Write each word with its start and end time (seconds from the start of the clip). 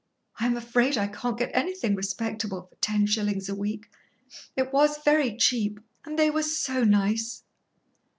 "I 0.39 0.47
am 0.47 0.57
afraid 0.57 0.97
I 0.97 1.05
can't 1.05 1.37
get 1.37 1.51
anything 1.53 1.93
respectable 1.93 2.63
for 2.63 2.75
ten 2.77 3.05
shillings 3.05 3.47
a 3.49 3.53
week. 3.53 3.87
It 4.55 4.73
was 4.73 4.97
very 5.05 5.37
cheap 5.37 5.79
and 6.03 6.17
they 6.17 6.31
were 6.31 6.41
so 6.41 6.83
nice!" 6.83 7.43